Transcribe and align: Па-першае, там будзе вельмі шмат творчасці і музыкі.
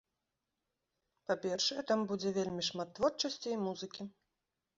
Па-першае, 1.27 1.81
там 1.91 1.99
будзе 2.13 2.29
вельмі 2.39 2.63
шмат 2.69 2.89
творчасці 3.01 3.47
і 3.53 3.61
музыкі. 3.69 4.01